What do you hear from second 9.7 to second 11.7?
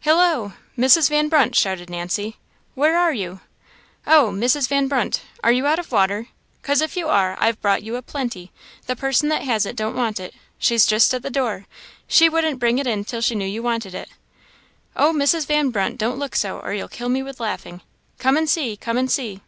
don't want it; she's just at the door;